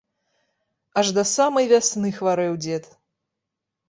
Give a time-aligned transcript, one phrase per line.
[1.01, 2.89] Аж да самай вясны хварэў дзед.